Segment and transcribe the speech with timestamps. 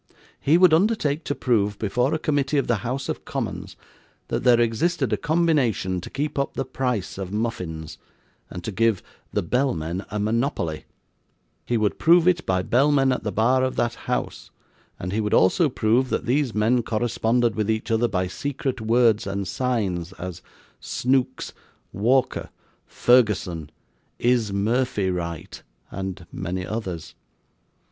[0.39, 3.75] He would undertake to prove before a committee of the House of Commons,
[4.29, 7.99] that there existed a combination to keep up the price of muffins,
[8.49, 10.85] and to give the bellmen a monopoly;
[11.67, 14.49] he would prove it by bellmen at the bar of that House;
[14.99, 19.27] and he would also prove, that these men corresponded with each other by secret words
[19.27, 20.41] and signs as
[20.79, 21.53] 'Snooks,'
[21.93, 22.49] 'Walker,'
[22.87, 23.69] 'Ferguson,'
[24.17, 25.61] 'Is Murphy right?'
[25.91, 27.13] and many others.